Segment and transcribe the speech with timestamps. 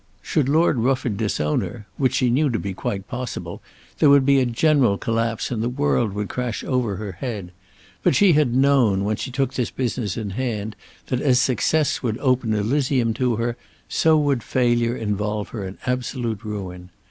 [0.23, 3.61] Should Lord Rufford disown her, which she knew to be quite possible,
[3.99, 7.51] there would be a general collapse and the world would crash over her head.
[8.01, 10.75] But she had known, when she took this business in hand,
[11.09, 16.43] that as success would open Elysium to her, so would failure involve her in absolute
[16.43, 16.89] ruin.